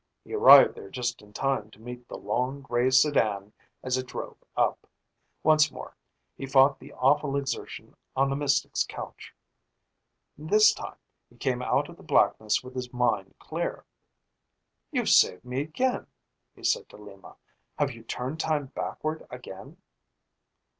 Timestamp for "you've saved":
14.91-15.45